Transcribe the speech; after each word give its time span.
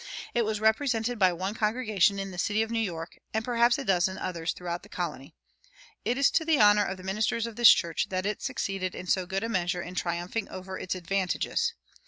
It 0.33 0.45
was 0.45 0.59
represented 0.59 1.19
by 1.19 1.31
one 1.31 1.53
congregation 1.53 2.17
in 2.17 2.31
the 2.31 2.39
city 2.39 2.63
of 2.63 2.71
New 2.71 2.79
York, 2.79 3.19
and 3.35 3.45
perhaps 3.45 3.77
a 3.77 3.85
dozen 3.85 4.17
others 4.17 4.51
throughout 4.51 4.81
the 4.81 4.89
colony.[135:1] 4.89 5.33
It 6.05 6.17
is 6.17 6.31
to 6.31 6.43
the 6.43 6.59
honor 6.59 6.83
of 6.83 6.97
the 6.97 7.03
ministers 7.03 7.45
of 7.45 7.55
this 7.55 7.69
church 7.69 8.09
that 8.09 8.25
it 8.25 8.41
succeeded 8.41 8.95
in 8.95 9.05
so 9.05 9.27
good 9.27 9.43
a 9.43 9.47
measure 9.49 9.83
in 9.83 9.93
triumphing 9.93 10.49
over 10.49 10.75
its 10.79 10.95
"advantages." 10.95 11.73